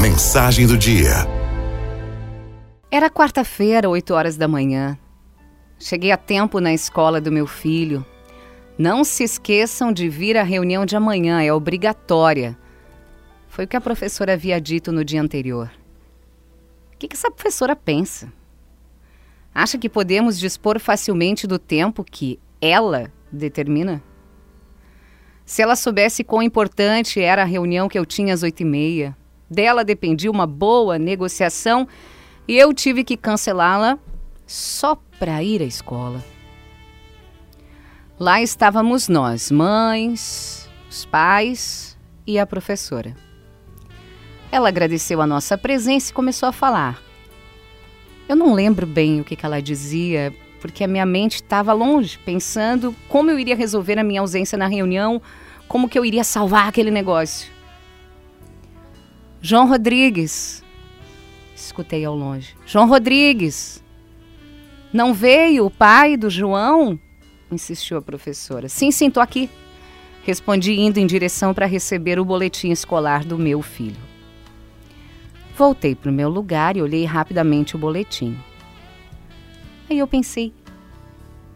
[0.00, 1.26] Mensagem do dia.
[2.90, 4.98] Era quarta-feira, 8 horas da manhã.
[5.78, 8.04] Cheguei a tempo na escola do meu filho.
[8.76, 12.58] Não se esqueçam de vir à reunião de amanhã, é obrigatória.
[13.48, 15.70] Foi o que a professora havia dito no dia anterior.
[16.94, 18.32] O que, que essa professora pensa?
[19.54, 24.02] Acha que podemos dispor facilmente do tempo que ela determina?
[25.44, 29.16] Se ela soubesse quão importante era a reunião que eu tinha às oito e meia,
[29.52, 31.86] dela dependia uma boa negociação
[32.48, 33.98] e eu tive que cancelá-la
[34.46, 36.24] só para ir à escola.
[38.18, 43.14] Lá estávamos nós, mães, os pais e a professora.
[44.50, 47.00] Ela agradeceu a nossa presença e começou a falar.
[48.28, 52.18] Eu não lembro bem o que, que ela dizia, porque a minha mente estava longe,
[52.18, 55.20] pensando como eu iria resolver a minha ausência na reunião,
[55.66, 57.50] como que eu iria salvar aquele negócio.
[59.44, 60.62] João Rodrigues,
[61.52, 62.54] escutei ao longe.
[62.64, 63.82] João Rodrigues,
[64.92, 66.96] não veio o pai do João?
[67.50, 68.68] insistiu a professora.
[68.68, 69.50] Sim, sim, tô aqui.
[70.22, 74.00] Respondi indo em direção para receber o boletim escolar do meu filho.
[75.58, 78.38] Voltei para o meu lugar e olhei rapidamente o boletim.
[79.90, 80.54] Aí eu pensei: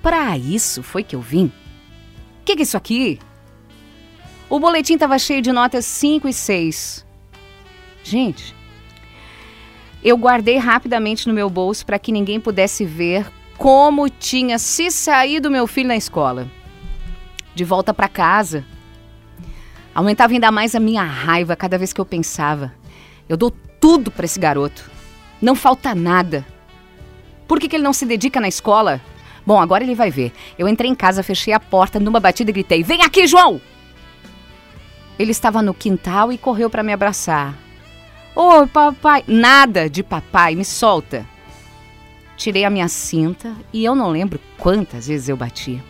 [0.00, 1.46] para isso foi que eu vim?
[1.46, 3.18] O que, que é isso aqui?
[4.48, 7.11] O boletim estava cheio de notas 5 e 6.
[8.02, 8.54] Gente,
[10.02, 15.50] eu guardei rapidamente no meu bolso para que ninguém pudesse ver como tinha se saído
[15.50, 16.48] meu filho na escola.
[17.54, 18.64] De volta para casa,
[19.94, 22.72] aumentava ainda mais a minha raiva cada vez que eu pensava.
[23.28, 24.90] Eu dou tudo para esse garoto.
[25.40, 26.44] Não falta nada.
[27.46, 29.00] Por que, que ele não se dedica na escola?
[29.46, 30.32] Bom, agora ele vai ver.
[30.58, 33.60] Eu entrei em casa, fechei a porta numa batida e gritei: Vem aqui, João!
[35.18, 37.56] Ele estava no quintal e correu para me abraçar.
[38.34, 39.22] Oi, papai.
[39.26, 41.26] Nada de papai, me solta.
[42.34, 45.82] Tirei a minha cinta e eu não lembro quantas vezes eu bati.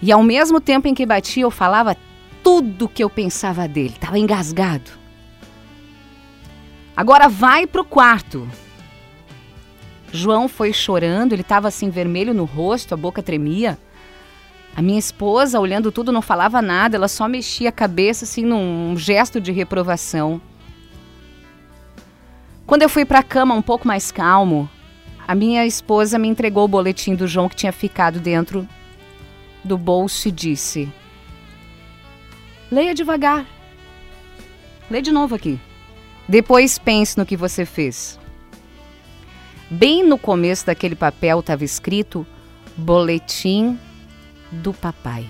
[0.00, 1.96] E ao mesmo tempo em que batia, eu falava
[2.42, 3.94] tudo o que eu pensava dele.
[3.94, 4.90] Estava engasgado.
[6.96, 8.48] Agora vai pro quarto.
[10.10, 13.78] João foi chorando, ele estava assim vermelho no rosto, a boca tremia.
[14.74, 18.96] A minha esposa, olhando tudo, não falava nada, ela só mexia a cabeça assim num
[18.96, 20.40] gesto de reprovação.
[22.68, 24.68] Quando eu fui para a cama um pouco mais calmo,
[25.26, 28.68] a minha esposa me entregou o boletim do João que tinha ficado dentro
[29.64, 30.86] do bolso e disse:
[32.70, 33.46] Leia devagar.
[34.90, 35.58] Lê de novo aqui.
[36.28, 38.20] Depois pense no que você fez.
[39.70, 42.26] Bem no começo daquele papel estava escrito
[42.76, 43.78] Boletim
[44.52, 45.26] do Papai.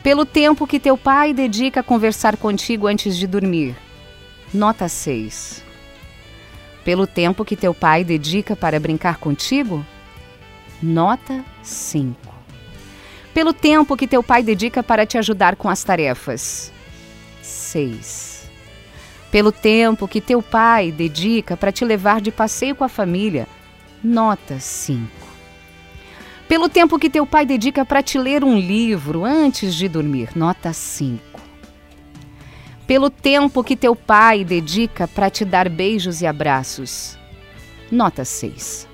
[0.00, 3.87] Pelo tempo que teu pai dedica a conversar contigo antes de dormir
[4.52, 5.62] Nota 6.
[6.82, 9.84] Pelo tempo que teu pai dedica para brincar contigo?
[10.82, 12.16] Nota 5.
[13.34, 16.72] Pelo tempo que teu pai dedica para te ajudar com as tarefas?
[17.42, 18.48] 6.
[19.30, 23.46] Pelo tempo que teu pai dedica para te levar de passeio com a família?
[24.02, 25.06] Nota 5.
[26.48, 30.30] Pelo tempo que teu pai dedica para te ler um livro antes de dormir?
[30.34, 31.27] Nota 5
[32.88, 37.18] pelo tempo que teu pai dedica para te dar beijos e abraços.
[37.92, 38.88] Nota 6.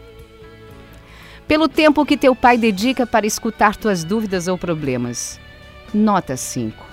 [1.47, 5.39] Pelo tempo que teu pai dedica para escutar tuas dúvidas ou problemas.
[5.95, 6.85] Nota 5.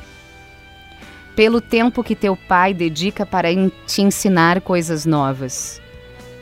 [1.36, 3.48] Pelo tempo que teu pai dedica para
[3.88, 5.82] te ensinar coisas novas.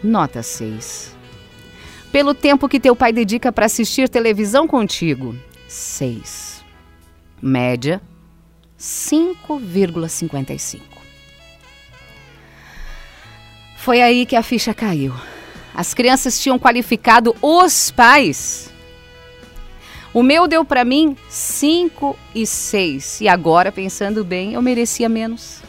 [0.04, 1.16] Nota 6.
[2.12, 5.34] Pelo tempo que teu pai dedica para assistir televisão contigo.
[5.70, 6.66] 6.
[7.42, 8.02] Média
[8.80, 10.82] 5,55.
[13.78, 15.14] Foi aí que a ficha caiu.
[15.74, 18.74] As crianças tinham qualificado os pais.
[20.14, 23.22] O meu deu para mim 5 e 6.
[23.22, 25.62] E agora, pensando bem, eu merecia menos.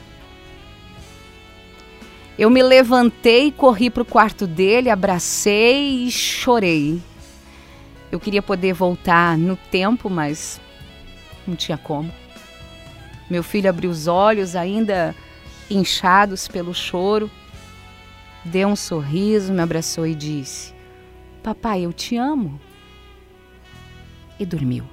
[2.39, 7.03] Eu me levantei, corri para o quarto dele, abracei e chorei.
[8.11, 10.59] Eu queria poder voltar no tempo, mas
[11.47, 12.11] não tinha como.
[13.31, 15.15] Meu filho abriu os olhos, ainda
[15.71, 17.31] inchados pelo choro,
[18.45, 20.75] deu um sorriso, me abraçou e disse:
[21.41, 22.61] Papai, eu te amo.
[24.39, 24.85] E dormiu.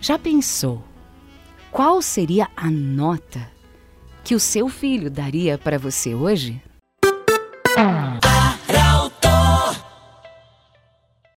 [0.00, 0.82] Já pensou
[1.70, 3.48] qual seria a nota
[4.24, 6.60] que o seu filho daria para você hoje?